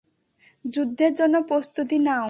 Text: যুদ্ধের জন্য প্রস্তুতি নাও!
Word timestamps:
যুদ্ধের 0.65 1.11
জন্য 1.19 1.35
প্রস্তুতি 1.49 1.97
নাও! 2.05 2.19